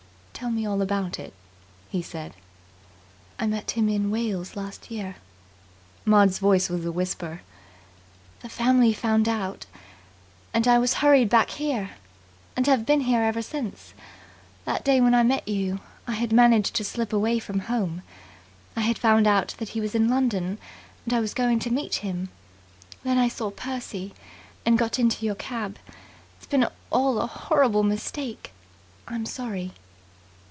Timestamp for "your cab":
25.23-25.77